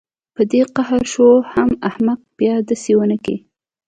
[0.49, 3.35] دى په قهر شو حم احمقه بيا دسې ونکې.